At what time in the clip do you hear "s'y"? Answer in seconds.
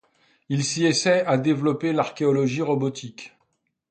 0.63-0.83